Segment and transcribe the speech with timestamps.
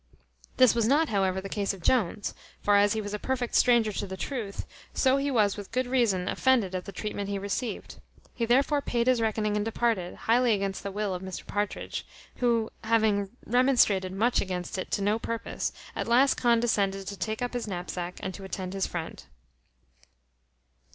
[0.57, 3.91] This was not, however, the case of Jones; for as he was a perfect stranger
[3.91, 7.97] to the truth, so he was with good reason offended at the treatment he received.
[8.33, 12.03] He therefore paid his reckoning and departed, highly against the will of Mr Partridge,
[12.37, 17.53] who having remonstrated much against it to no purpose, at last condescended to take up
[17.53, 19.25] his knapsack and to attend his friend.